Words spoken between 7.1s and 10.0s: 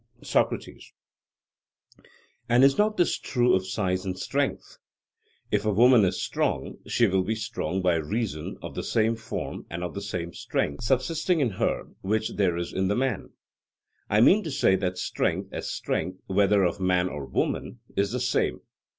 be strong by reason of the same form and of